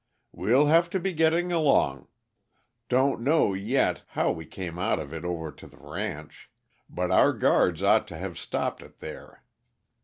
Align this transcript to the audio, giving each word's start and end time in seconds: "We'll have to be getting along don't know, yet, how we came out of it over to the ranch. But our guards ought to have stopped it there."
"We'll 0.31 0.65
have 0.65 0.89
to 0.97 0.99
be 0.99 1.13
getting 1.13 1.51
along 1.51 2.07
don't 2.89 3.21
know, 3.21 3.53
yet, 3.53 4.01
how 4.07 4.31
we 4.31 4.47
came 4.47 4.79
out 4.79 4.97
of 4.97 5.13
it 5.13 5.23
over 5.23 5.51
to 5.51 5.67
the 5.67 5.77
ranch. 5.77 6.49
But 6.89 7.11
our 7.11 7.33
guards 7.33 7.83
ought 7.83 8.07
to 8.07 8.17
have 8.17 8.35
stopped 8.39 8.81
it 8.81 8.97
there." 8.97 9.43